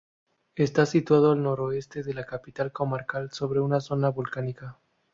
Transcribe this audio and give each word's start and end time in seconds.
Está 0.55 0.87
situado 0.87 1.31
al 1.33 1.43
noroeste 1.43 2.01
de 2.01 2.15
la 2.15 2.25
capital 2.25 2.71
comarcal, 2.71 3.29
sobre 3.31 3.59
una 3.59 3.79
zona 3.79 4.09
volcánica. 4.09 4.79